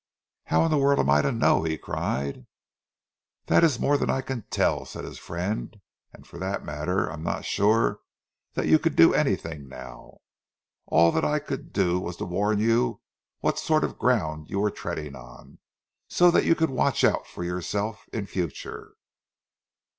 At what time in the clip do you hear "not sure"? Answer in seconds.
7.21-7.99